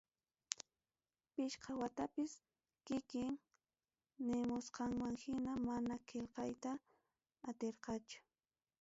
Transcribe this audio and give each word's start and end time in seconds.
Pichqa 1.33 1.71
watapis, 1.81 2.31
kikin 2.87 3.31
nimusqanman 4.29 5.15
hina, 5.23 5.53
mana 5.67 5.93
qillqayta 6.07 6.71
atirqachu. 7.49 8.17